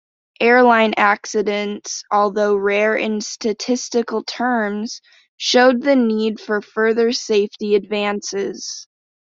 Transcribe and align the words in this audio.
Airline 0.39 0.95
accidents, 0.97 2.01
although 2.11 2.55
rare 2.55 2.95
in 2.95 3.21
statistical 3.21 4.23
terms, 4.23 4.99
showed 5.37 5.83
the 5.83 5.95
need 5.95 6.39
for 6.39 6.59
further 6.59 7.11
safety 7.11 7.75
advances. 7.75 8.87